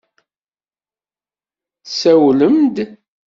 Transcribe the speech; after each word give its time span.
Tsawlem-d? 1.87 2.77